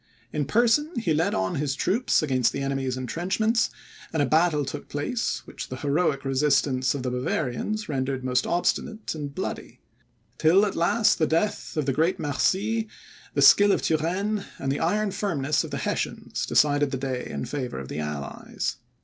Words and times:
In 0.33 0.45
person, 0.45 0.97
he 0.97 1.13
led 1.13 1.35
on 1.35 1.53
his 1.57 1.75
troops 1.75 2.23
against 2.23 2.51
the 2.53 2.59
enemy's 2.61 2.97
entrenchments, 2.97 3.69
and 4.11 4.19
a 4.19 4.25
battle 4.25 4.65
took 4.65 4.89
place, 4.89 5.43
which 5.45 5.69
the 5.69 5.75
heroic 5.75 6.25
resistance 6.25 6.95
of 6.95 7.03
the 7.03 7.11
Bavarians 7.11 7.87
rendered 7.87 8.23
most 8.23 8.47
obstinate 8.47 9.13
and 9.13 9.35
bloody; 9.35 9.79
till 10.39 10.65
at 10.65 10.75
last 10.75 11.19
the 11.19 11.27
death 11.27 11.77
of 11.77 11.85
the 11.85 11.93
great 11.93 12.19
Mercy, 12.19 12.87
the 13.35 13.43
skill 13.43 13.71
of 13.71 13.83
Turenne, 13.83 14.43
and 14.57 14.71
the 14.71 14.79
iron 14.79 15.11
firmness 15.11 15.63
of 15.63 15.69
the 15.69 15.77
Hessians, 15.77 16.47
decided 16.47 16.89
the 16.89 16.97
day 16.97 17.23
in 17.29 17.45
favour 17.45 17.77
of 17.77 17.87
the 17.87 17.99
allies. 17.99 18.77